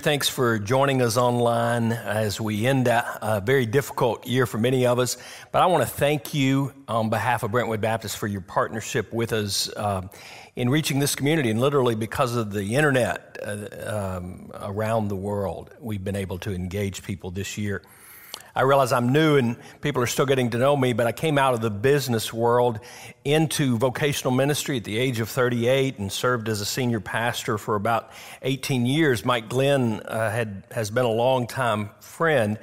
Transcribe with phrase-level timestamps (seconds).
[0.00, 4.86] Thanks for joining us online as we end a, a, very difficult year for many
[4.86, 5.16] of us.
[5.50, 9.32] But I want to thank you on behalf of Brentwood Baptist for your partnership with
[9.32, 10.02] us uh,
[10.54, 11.50] in reaching this community.
[11.50, 16.54] And literally, because of the internet uh, um, around the world, we've been able to
[16.54, 17.82] engage people this year.
[18.58, 21.38] I realize I'm new and people are still getting to know me, but I came
[21.38, 22.80] out of the business world
[23.24, 27.76] into vocational ministry at the age of 38 and served as a senior pastor for
[27.76, 28.10] about
[28.42, 29.24] 18 years.
[29.24, 32.58] Mike Glenn uh, had, has been a longtime friend.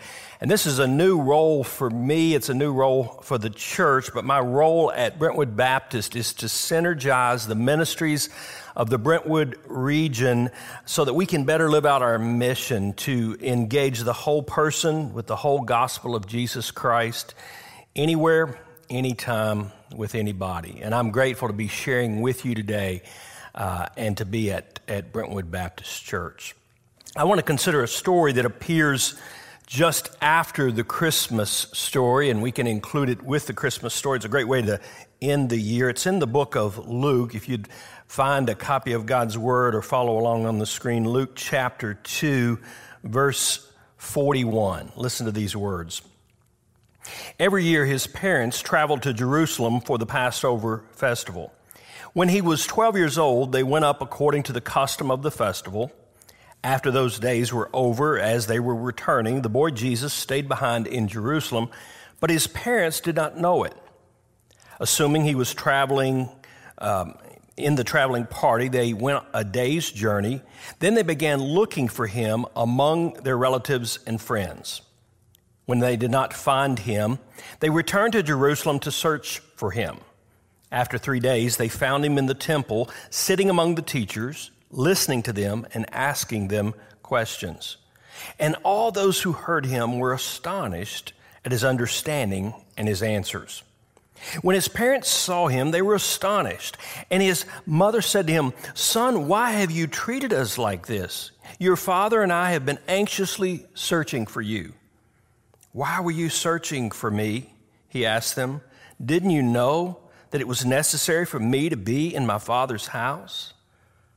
[0.45, 2.35] And this is a new role for me.
[2.35, 6.45] It's a new role for the church, but my role at Brentwood Baptist is to
[6.45, 8.29] synergize the ministries
[8.75, 10.51] of the Brentwood region
[10.85, 15.25] so that we can better live out our mission to engage the whole person with
[15.25, 17.33] the whole gospel of Jesus Christ
[17.95, 20.79] anywhere, anytime, with anybody.
[20.83, 23.01] And I'm grateful to be sharing with you today
[23.55, 26.55] uh, and to be at, at Brentwood Baptist Church.
[27.15, 29.19] I want to consider a story that appears
[29.65, 34.17] just after the Christmas story, and we can include it with the Christmas story.
[34.17, 34.79] It's a great way to
[35.21, 35.89] end the year.
[35.89, 37.35] It's in the book of Luke.
[37.35, 37.67] If you'd
[38.07, 42.59] find a copy of God's Word or follow along on the screen, Luke chapter 2,
[43.03, 43.67] verse
[43.97, 44.91] 41.
[44.95, 46.01] Listen to these words.
[47.39, 51.53] Every year, his parents traveled to Jerusalem for the Passover festival.
[52.13, 55.31] When he was 12 years old, they went up according to the custom of the
[55.31, 55.91] festival.
[56.65, 61.07] After those days were over, as they were returning, the boy Jesus stayed behind in
[61.07, 61.69] Jerusalem,
[62.19, 63.77] but his parents did not know it.
[64.79, 66.27] Assuming he was traveling
[66.79, 67.19] um,
[67.55, 70.41] in the traveling party, they went a day's journey.
[70.79, 74.81] Then they began looking for him among their relatives and friends.
[75.67, 77.19] When they did not find him,
[77.59, 79.97] they returned to Jerusalem to search for him.
[80.71, 85.33] After three days, they found him in the temple, sitting among the teachers listening to
[85.33, 86.73] them and asking them
[87.03, 87.77] questions.
[88.39, 91.13] And all those who heard him were astonished
[91.43, 93.63] at his understanding and his answers.
[94.41, 96.77] When his parents saw him, they were astonished.
[97.11, 101.31] And his mother said to him, Son, why have you treated us like this?
[101.59, 104.73] Your father and I have been anxiously searching for you.
[105.73, 107.53] Why were you searching for me?
[107.87, 108.61] He asked them.
[109.03, 109.99] Didn't you know
[110.31, 113.53] that it was necessary for me to be in my father's house?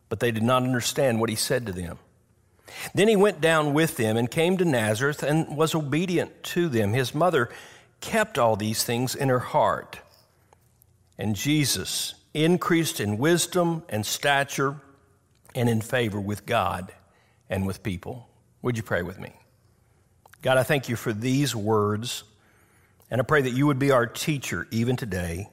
[0.08, 1.98] But they did not understand what he said to them.
[2.94, 6.92] Then he went down with them and came to Nazareth and was obedient to them.
[6.92, 7.50] His mother
[8.00, 10.00] kept all these things in her heart.
[11.16, 14.76] And Jesus increased in wisdom and stature
[15.54, 16.92] and in favor with God
[17.50, 18.28] and with people.
[18.62, 19.32] Would you pray with me?
[20.42, 22.22] God, I thank you for these words,
[23.10, 25.48] and I pray that you would be our teacher even today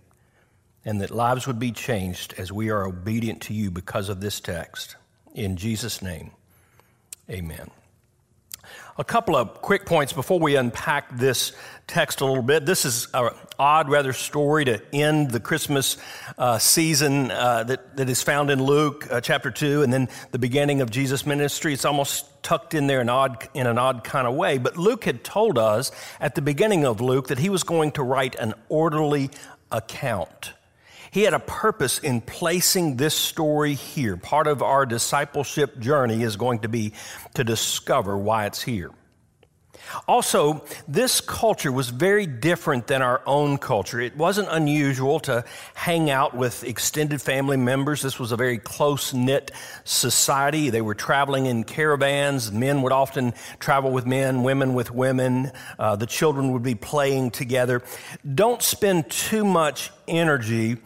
[0.85, 4.39] and that lives would be changed as we are obedient to you because of this
[4.39, 4.95] text.
[5.33, 6.31] In Jesus' name,
[7.29, 7.71] amen.
[8.97, 11.51] A couple of quick points before we unpack this
[11.85, 12.65] text a little bit.
[12.65, 15.97] This is an odd, rather, story to end the Christmas
[16.37, 20.39] uh, season uh, that, that is found in Luke uh, chapter 2 and then the
[20.39, 21.73] beginning of Jesus' ministry.
[21.73, 24.57] It's almost tucked in there in, odd, in an odd kind of way.
[24.57, 25.91] But Luke had told us
[26.21, 29.29] at the beginning of Luke that he was going to write an orderly
[29.71, 30.53] account
[31.15, 34.17] he had a purpose in placing this story here.
[34.17, 36.91] Part of our discipleship journey is going to be
[37.35, 38.91] to discover why it's here.
[40.09, 44.01] Also, this culture was very different than our own culture.
[44.01, 48.01] It wasn't unusual to hang out with extended family members.
[48.01, 49.51] This was a very close knit
[49.85, 50.69] society.
[50.69, 52.51] They were traveling in caravans.
[52.51, 55.53] Men would often travel with men, women with women.
[55.79, 57.83] Uh, the children would be playing together.
[58.33, 60.77] Don't spend too much energy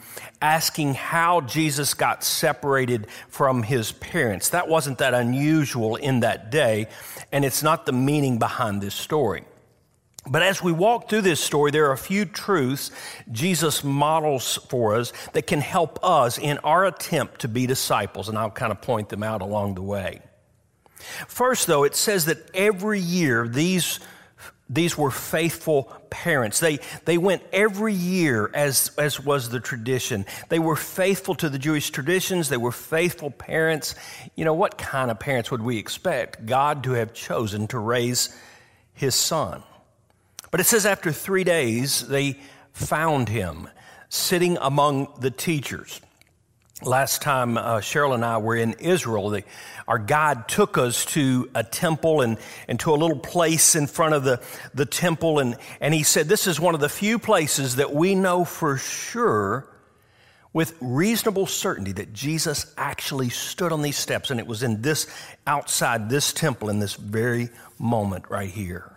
[0.41, 4.50] asking how Jesus got separated from his parents.
[4.50, 6.88] That wasn't that unusual in that day,
[7.31, 9.44] and it's not the meaning behind this story.
[10.28, 12.91] But as we walk through this story, there are a few truths
[13.31, 18.38] Jesus models for us that can help us in our attempt to be disciples, and
[18.38, 20.22] I'll kind of point them out along the way.
[21.27, 24.00] First, though, it says that every year these
[24.69, 26.60] these were faithful parents.
[26.60, 30.25] They, they went every year as, as was the tradition.
[30.50, 32.50] They were faithful to the Jewish traditions.
[32.50, 33.95] They were faithful parents.
[34.36, 38.36] You know, what kind of parents would we expect God to have chosen to raise
[38.94, 39.63] his son?
[40.51, 42.38] But it says after three days, they
[42.71, 43.69] found him
[44.10, 46.00] sitting among the teachers.
[46.81, 49.44] Last time uh, Cheryl and I were in Israel, the,
[49.86, 52.38] our guide took us to a temple and,
[52.70, 54.42] and to a little place in front of the,
[54.74, 55.40] the temple.
[55.40, 58.78] And, and he said, This is one of the few places that we know for
[58.78, 59.68] sure
[60.54, 65.08] with reasonable certainty that Jesus actually stood on these steps, and it was in this
[65.46, 68.96] outside this temple in this very moment right here.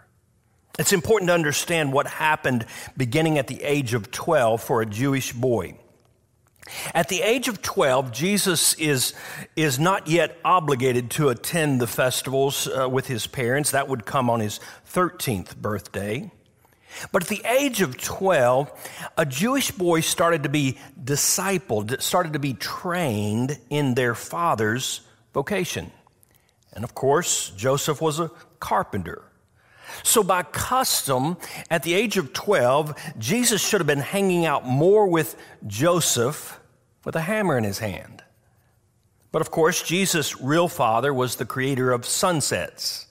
[0.79, 2.65] It's important to understand what happened
[2.97, 5.75] beginning at the age of 12 for a Jewish boy.
[6.95, 9.15] At the age of 12, Jesus is,
[9.57, 13.73] is not yet obligated to attend the festivals uh, with his parents.
[13.73, 14.61] That would come on his
[14.93, 16.31] 13th birthday.
[17.11, 18.71] But at the age of 12,
[19.17, 25.01] a Jewish boy started to be discipled, started to be trained in their father's
[25.33, 25.91] vocation.
[26.73, 28.31] And of course, Joseph was a
[28.61, 29.23] carpenter.
[30.03, 31.37] So, by custom,
[31.71, 35.37] at the age of 12, Jesus should have been hanging out more with
[35.67, 36.61] Joseph
[37.05, 38.23] with a hammer in his hand.
[39.33, 43.07] But of course, Jesus' real father was the creator of sunsets.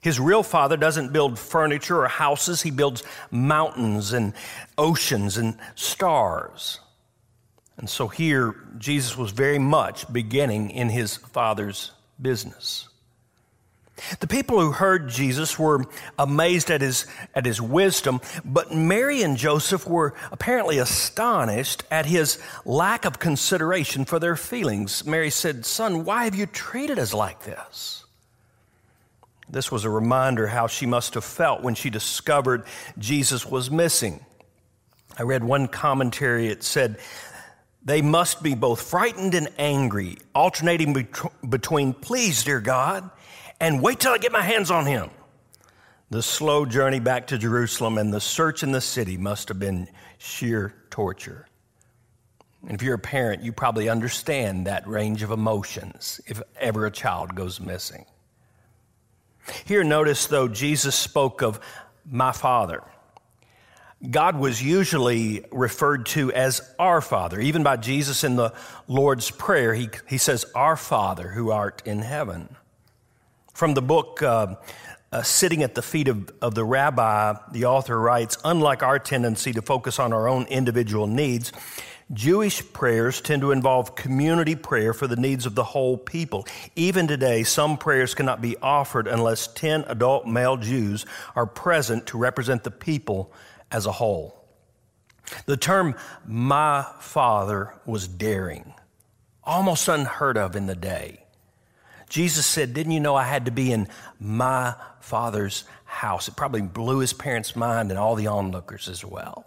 [0.00, 4.34] His real father doesn't build furniture or houses, he builds mountains and
[4.78, 6.80] oceans and stars.
[7.76, 12.88] And so here, Jesus was very much beginning in his father's business.
[14.20, 15.84] The people who heard Jesus were
[16.18, 22.38] amazed at his, at his wisdom, but Mary and Joseph were apparently astonished at his
[22.64, 25.06] lack of consideration for their feelings.
[25.06, 28.04] Mary said, Son, why have you treated us like this?
[29.48, 32.64] This was a reminder how she must have felt when she discovered
[32.98, 34.24] Jesus was missing.
[35.18, 36.98] I read one commentary, it said,
[37.82, 41.06] they must be both frightened and angry, alternating
[41.48, 43.08] between, please, dear God,
[43.60, 45.10] and wait till I get my hands on him.
[46.10, 49.88] The slow journey back to Jerusalem and the search in the city must have been
[50.18, 51.46] sheer torture.
[52.62, 56.90] And if you're a parent, you probably understand that range of emotions if ever a
[56.90, 58.04] child goes missing.
[59.64, 61.60] Here, notice though, Jesus spoke of
[62.08, 62.82] my Father.
[64.10, 67.40] God was usually referred to as our Father.
[67.40, 68.52] Even by Jesus in the
[68.88, 72.54] Lord's Prayer, he, he says, Our Father who art in heaven.
[73.56, 74.56] From the book uh,
[75.10, 79.54] uh, Sitting at the Feet of, of the Rabbi, the author writes, Unlike our tendency
[79.54, 81.54] to focus on our own individual needs,
[82.12, 86.46] Jewish prayers tend to involve community prayer for the needs of the whole people.
[86.74, 92.18] Even today, some prayers cannot be offered unless 10 adult male Jews are present to
[92.18, 93.32] represent the people
[93.72, 94.44] as a whole.
[95.46, 95.94] The term
[96.26, 98.74] my father was daring,
[99.42, 101.25] almost unheard of in the day.
[102.08, 103.88] Jesus said, Didn't you know I had to be in
[104.20, 106.28] my father's house?
[106.28, 109.44] It probably blew his parents' mind and all the onlookers as well.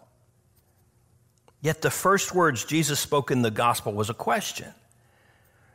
[1.61, 4.73] Yet the first words Jesus spoke in the gospel was a question.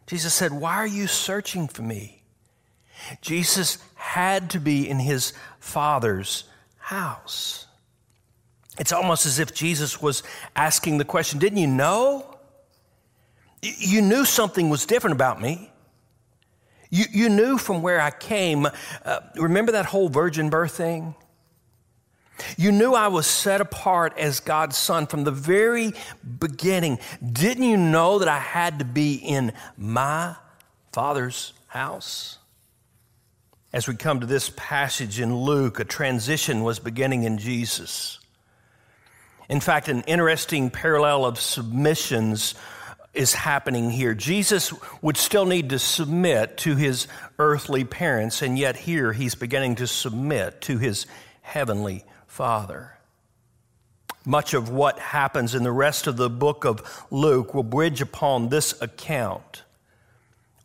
[0.06, 2.22] Jesus said, Why are you searching for me?
[3.20, 6.44] Jesus had to be in his Father's
[6.78, 7.66] house.
[8.78, 10.22] It's almost as if Jesus was
[10.56, 12.38] asking the question Didn't you know?
[13.62, 15.70] You knew something was different about me.
[16.94, 18.68] You, you knew from where I came.
[19.04, 21.16] Uh, remember that whole virgin birth thing?
[22.56, 25.92] You knew I was set apart as God's son from the very
[26.38, 27.00] beginning.
[27.20, 30.36] Didn't you know that I had to be in my
[30.92, 32.38] Father's house?
[33.72, 38.20] As we come to this passage in Luke, a transition was beginning in Jesus.
[39.48, 42.54] In fact, an interesting parallel of submissions
[43.14, 44.14] is happening here.
[44.14, 44.72] Jesus
[45.02, 47.08] would still need to submit to his
[47.38, 51.06] earthly parents, and yet here he's beginning to submit to his
[51.42, 52.98] heavenly Father.
[54.26, 58.48] Much of what happens in the rest of the book of Luke will bridge upon
[58.48, 59.62] this account.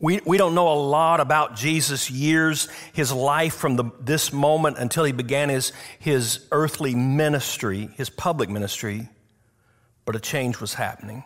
[0.00, 4.78] We, we don't know a lot about Jesus' years, his life from the, this moment
[4.78, 9.10] until he began his, his earthly ministry, his public ministry,
[10.06, 11.22] but a change was happening.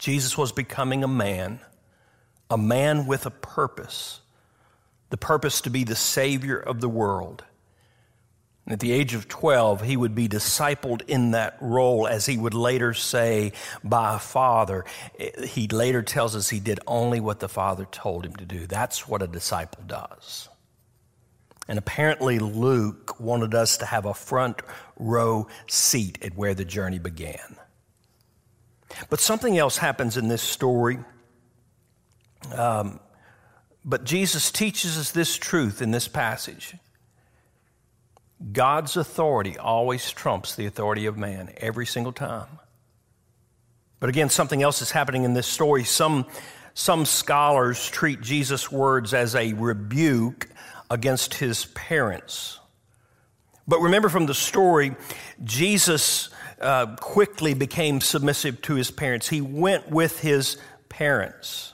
[0.00, 1.60] Jesus was becoming a man,
[2.48, 4.20] a man with a purpose,
[5.10, 7.44] the purpose to be the Savior of the world.
[8.66, 12.54] At the age of 12, he would be discipled in that role, as he would
[12.54, 13.52] later say,
[13.84, 14.86] by a father.
[15.44, 18.66] He later tells us he did only what the father told him to do.
[18.66, 20.48] That's what a disciple does.
[21.68, 24.62] And apparently, Luke wanted us to have a front
[24.96, 27.56] row seat at where the journey began.
[29.08, 30.98] But something else happens in this story.
[32.54, 33.00] Um,
[33.84, 36.74] but Jesus teaches us this truth in this passage.
[38.52, 42.58] God's authority always trumps the authority of man every single time.
[44.00, 45.84] But again, something else is happening in this story.
[45.84, 46.26] Some,
[46.72, 50.48] some scholars treat Jesus' words as a rebuke
[50.90, 52.58] against his parents.
[53.68, 54.96] But remember from the story,
[55.44, 56.30] Jesus
[56.60, 59.28] uh, quickly became submissive to his parents.
[59.28, 60.56] He went with his
[60.88, 61.72] parents.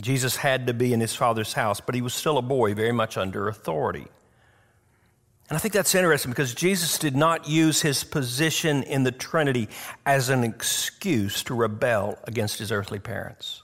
[0.00, 2.92] Jesus had to be in his father's house, but he was still a boy, very
[2.92, 4.06] much under authority.
[5.48, 9.68] And I think that's interesting because Jesus did not use his position in the Trinity
[10.06, 13.62] as an excuse to rebel against his earthly parents.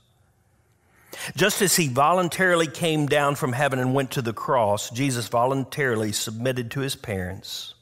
[1.37, 6.13] Just as he voluntarily came down from heaven and went to the cross, Jesus voluntarily
[6.13, 7.75] submitted to his parents,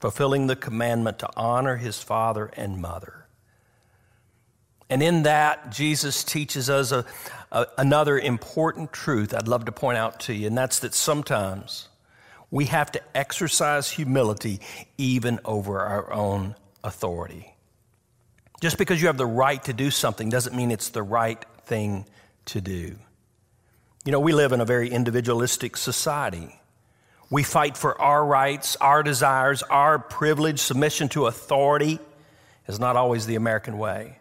[0.00, 3.26] fulfilling the commandment to honor his father and mother.
[4.88, 7.04] And in that, Jesus teaches us a,
[7.52, 11.88] a, another important truth I'd love to point out to you, and that's that sometimes
[12.50, 14.60] we have to exercise humility
[14.98, 17.54] even over our own authority.
[18.60, 22.04] Just because you have the right to do something doesn't mean it's the right thing
[22.46, 22.96] to do.
[24.04, 26.59] You know, we live in a very individualistic society.
[27.30, 30.58] We fight for our rights, our desires, our privilege.
[30.58, 32.00] Submission to authority
[32.66, 34.18] is not always the American way.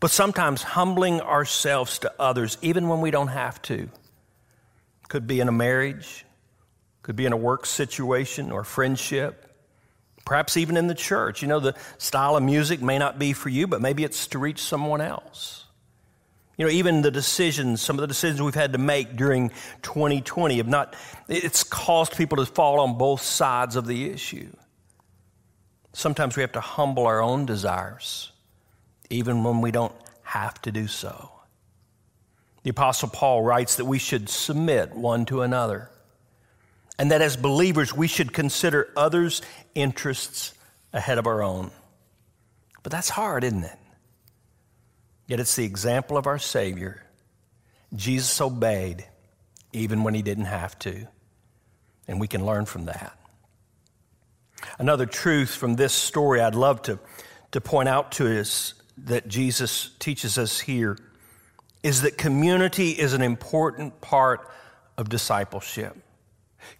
[0.00, 3.90] But sometimes humbling ourselves to others, even when we don't have to,
[5.08, 6.24] could be in a marriage,
[7.02, 9.54] could be in a work situation or friendship,
[10.24, 11.42] perhaps even in the church.
[11.42, 14.38] You know, the style of music may not be for you, but maybe it's to
[14.38, 15.66] reach someone else.
[16.60, 19.48] You know, even the decisions, some of the decisions we've had to make during
[19.80, 20.94] 2020 have not,
[21.26, 24.50] it's caused people to fall on both sides of the issue.
[25.94, 28.32] Sometimes we have to humble our own desires,
[29.08, 31.32] even when we don't have to do so.
[32.62, 35.88] The Apostle Paul writes that we should submit one to another
[36.98, 39.40] and that as believers we should consider others'
[39.74, 40.52] interests
[40.92, 41.70] ahead of our own.
[42.82, 43.79] But that's hard, isn't it?
[45.30, 47.06] Yet it's the example of our Savior.
[47.94, 49.06] Jesus obeyed
[49.72, 51.06] even when he didn't have to,
[52.08, 53.16] and we can learn from that.
[54.76, 56.98] Another truth from this story I'd love to,
[57.52, 60.98] to point out to us that Jesus teaches us here
[61.84, 64.50] is that community is an important part
[64.98, 65.96] of discipleship.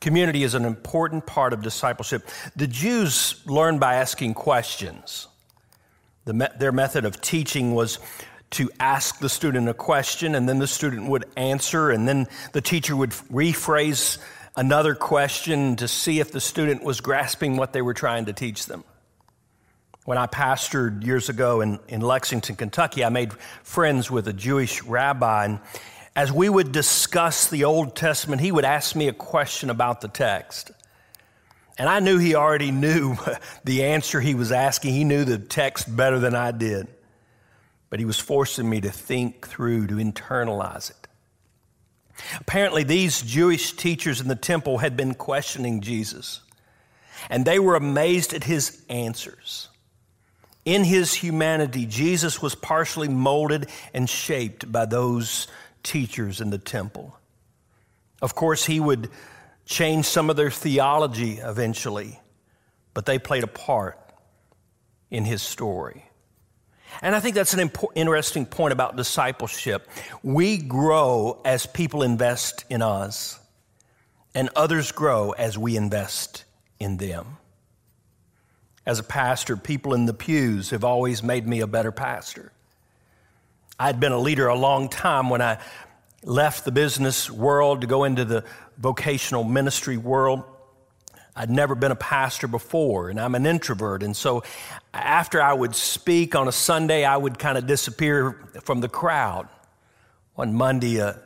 [0.01, 2.29] Community is an important part of discipleship.
[2.57, 5.29] The Jews learned by asking questions.
[6.25, 8.01] The me- their method of teaching was
[8.51, 12.61] to ask the student a question, and then the student would answer, and then the
[12.61, 14.19] teacher would rephrase
[14.57, 18.67] another question to see if the student was grasping what they were trying to teach
[18.67, 18.85] them.
[20.05, 24.83] When I pastored years ago in, in Lexington, Kentucky, I made friends with a Jewish
[24.83, 25.61] rabbi, and
[26.17, 30.09] as we would discuss the Old Testament, he would ask me a question about the
[30.09, 30.73] text.
[31.79, 33.17] And I knew he already knew
[33.65, 34.95] the answer he was asking.
[34.95, 36.89] He knew the text better than I did.
[37.91, 41.09] But he was forcing me to think through, to internalize it.
[42.39, 46.41] Apparently, these Jewish teachers in the temple had been questioning Jesus,
[47.29, 49.69] and they were amazed at his answers.
[50.65, 55.47] In his humanity, Jesus was partially molded and shaped by those
[55.83, 57.19] teachers in the temple.
[58.21, 59.11] Of course, he would
[59.65, 62.21] change some of their theology eventually,
[62.93, 63.99] but they played a part
[65.11, 66.10] in his story.
[67.03, 69.89] And I think that's an interesting point about discipleship.
[70.23, 73.39] We grow as people invest in us,
[74.35, 76.45] and others grow as we invest
[76.79, 77.37] in them.
[78.87, 82.53] As a pastor, people in the pews have always made me a better pastor.
[83.79, 85.59] I'd been a leader a long time when I
[86.23, 88.45] left the business world to go into the
[88.77, 90.43] vocational ministry world.
[91.37, 94.03] I'd never been a pastor before, and I'm an introvert.
[94.03, 94.43] And so,
[94.93, 98.33] after I would speak on a Sunday, I would kind of disappear
[98.63, 99.49] from the crowd.
[100.35, 101.21] One Monday, a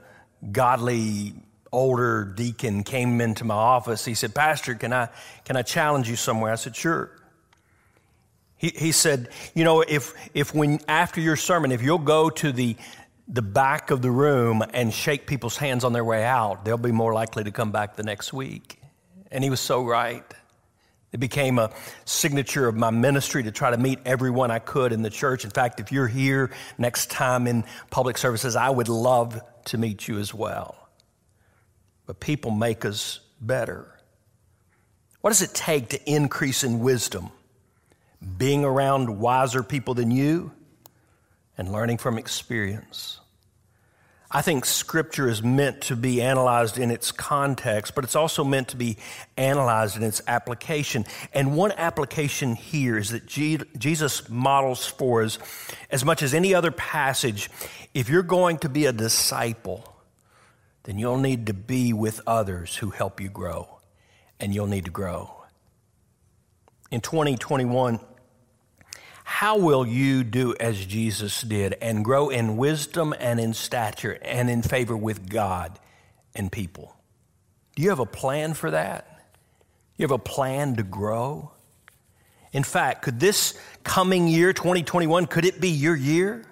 [0.53, 1.35] godly
[1.73, 4.05] older deacon came into my office.
[4.05, 5.09] He said, Pastor, can I,
[5.45, 6.53] can I challenge you somewhere?
[6.53, 7.11] I said, Sure.
[8.57, 12.51] He, he said, you know, if, if when, after your sermon, if you'll go to
[12.51, 12.77] the,
[13.29, 16.93] the back of the room and shake people's hands on their way out, they'll be
[16.93, 18.81] more likely to come back the next week.
[19.35, 20.25] And he was so right.
[21.13, 21.71] It became a
[22.07, 25.45] signature of my ministry to try to meet everyone I could in the church.
[25.45, 30.09] In fact, if you're here next time in public services, I would love to meet
[30.09, 30.89] you as well.
[32.07, 33.87] But people make us better.
[35.21, 37.31] What does it take to increase in wisdom?
[38.39, 40.53] being around wiser people than you,
[41.57, 43.21] and learning from experience.
[44.37, 48.67] I think scripture is meant to be analyzed in its context, but it's also meant
[48.69, 48.97] to be
[49.37, 51.05] analyzed in its application.
[51.33, 55.39] And one application here is that Jesus models for us,
[55.89, 57.49] as much as any other passage,
[57.95, 59.89] if you're going to be a disciple,
[60.83, 63.79] then you'll need to be with others who help you grow,
[64.41, 65.31] and you'll need to grow.
[66.91, 68.01] In 2021,
[69.25, 74.51] how will you do as Jesus did and grow in wisdom and in stature and
[74.51, 75.81] in favor with God
[76.35, 76.95] and people?
[77.75, 79.27] Do you have a plan for that?
[79.97, 81.53] You have a plan to grow?
[82.53, 86.45] In fact, could this coming year, 2021, could it be your year?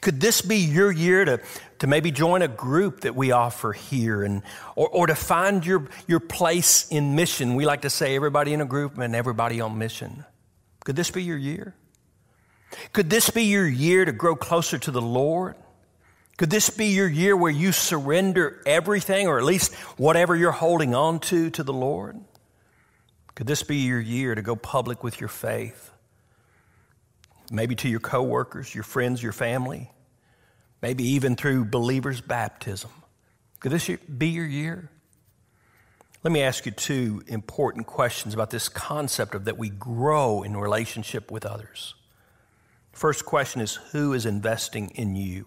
[0.00, 1.40] Could this be your year to,
[1.80, 4.42] to maybe join a group that we offer here and,
[4.76, 7.56] or, or to find your, your place in mission?
[7.56, 10.24] We like to say everybody in a group and everybody on mission.
[10.88, 11.74] Could this be your year?
[12.94, 15.54] Could this be your year to grow closer to the Lord?
[16.38, 20.94] Could this be your year where you surrender everything, or at least whatever you're holding
[20.94, 22.18] on to, to the Lord?
[23.34, 25.90] Could this be your year to go public with your faith?
[27.50, 29.90] Maybe to your coworkers, your friends, your family,
[30.80, 32.90] maybe even through believers' baptism.
[33.60, 34.88] Could this be your year?
[36.24, 40.56] Let me ask you two important questions about this concept of that we grow in
[40.56, 41.94] relationship with others.
[42.92, 45.46] First question is who is investing in you?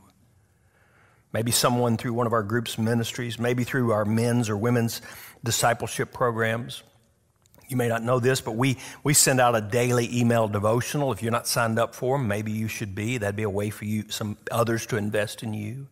[1.34, 5.02] Maybe someone through one of our group's ministries, maybe through our men's or women's
[5.44, 6.84] discipleship programs.
[7.68, 11.12] You may not know this, but we, we send out a daily email devotional.
[11.12, 13.18] If you're not signed up for them, maybe you should be.
[13.18, 15.88] That'd be a way for you, some others to invest in you.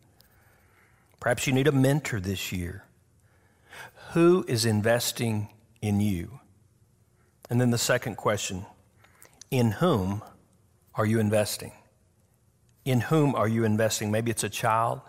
[1.20, 2.84] Perhaps you need a mentor this year.
[4.12, 5.48] Who is investing
[5.80, 6.40] in you?
[7.48, 8.66] And then the second question
[9.50, 10.22] in whom
[10.94, 11.72] are you investing?
[12.84, 14.10] In whom are you investing?
[14.10, 15.00] Maybe it's a child,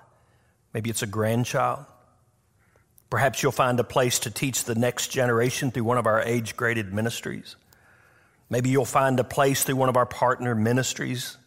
[0.73, 1.85] maybe it's a grandchild,
[3.11, 6.55] Perhaps you'll find a place to teach the next generation through one of our age
[6.55, 7.57] graded ministries.
[8.49, 11.37] Maybe you'll find a place through one of our partner ministries.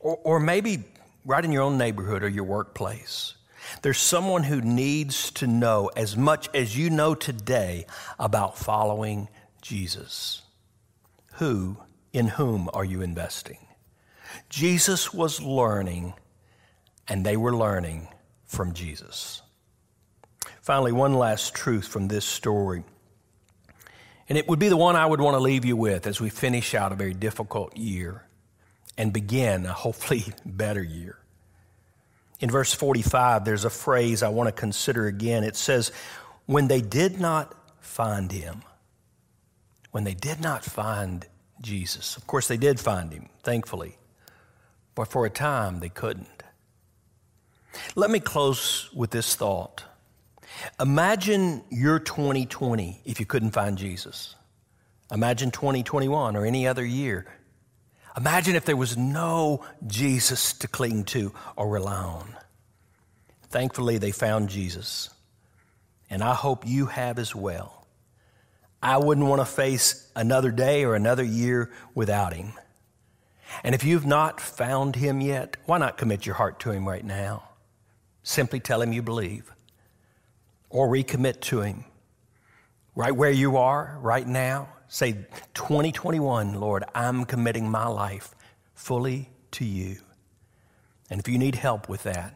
[0.00, 0.84] Or, or maybe
[1.26, 3.34] right in your own neighborhood or your workplace.
[3.82, 7.86] There's someone who needs to know as much as you know today
[8.18, 9.28] about following
[9.62, 10.42] Jesus.
[11.34, 11.78] Who,
[12.12, 13.58] in whom are you investing?
[14.48, 16.14] Jesus was learning,
[17.08, 18.08] and they were learning
[18.46, 19.42] from Jesus.
[20.62, 22.84] Finally, one last truth from this story.
[24.28, 26.30] And it would be the one I would want to leave you with as we
[26.30, 28.26] finish out a very difficult year
[28.98, 31.18] and begin a hopefully better year.
[32.40, 35.44] In verse 45, there's a phrase I want to consider again.
[35.44, 35.90] It says,
[36.46, 38.62] When they did not find him,
[39.90, 41.26] when they did not find
[41.60, 42.16] Jesus.
[42.16, 43.96] Of course, they did find him, thankfully,
[44.94, 46.42] but for a time they couldn't.
[47.94, 49.84] Let me close with this thought.
[50.80, 54.34] Imagine your 2020 if you couldn't find Jesus.
[55.10, 57.26] Imagine 2021 or any other year.
[58.16, 62.36] Imagine if there was no Jesus to cling to or rely on.
[63.48, 65.10] Thankfully, they found Jesus.
[66.08, 67.86] And I hope you have as well.
[68.82, 72.52] I wouldn't want to face another day or another year without him.
[73.62, 77.04] And if you've not found him yet, why not commit your heart to him right
[77.04, 77.48] now?
[78.22, 79.52] Simply tell him you believe
[80.70, 81.84] or recommit to Him.
[82.94, 85.12] Right where you are right now, say,
[85.54, 88.34] 2021, Lord, I'm committing my life
[88.74, 89.96] fully to you.
[91.10, 92.34] And if you need help with that,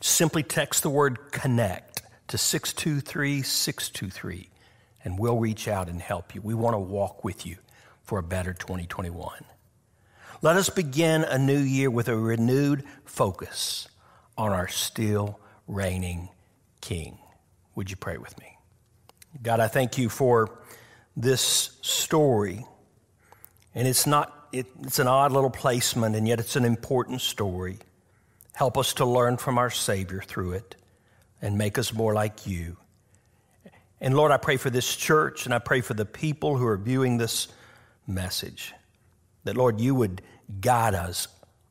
[0.00, 4.50] simply text the word connect to 623 623
[5.04, 6.40] and we'll reach out and help you.
[6.40, 7.56] We want to walk with you
[8.02, 9.44] for a better 2021.
[10.42, 13.88] Let us begin a new year with a renewed focus
[14.36, 16.28] on our still reigning
[16.80, 17.18] King.
[17.74, 18.56] Would you pray with me?
[19.42, 20.58] God, I thank you for
[21.18, 22.64] this story.
[23.74, 27.78] And it's not, it, it's an odd little placement, and yet it's an important story.
[28.54, 30.76] Help us to learn from our Savior through it
[31.42, 32.76] and make us more like you.
[34.00, 36.76] And Lord, I pray for this church and I pray for the people who are
[36.76, 37.48] viewing this
[38.06, 38.72] message
[39.44, 40.22] that, Lord, you would
[40.60, 41.26] guide us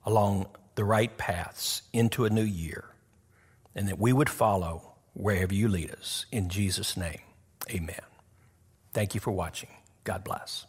[0.05, 2.85] along the right paths into a new year
[3.75, 6.25] and that we would follow wherever you lead us.
[6.31, 7.21] In Jesus' name,
[7.69, 8.01] amen.
[8.97, 9.69] Thank you for watching.
[10.05, 10.65] God bless.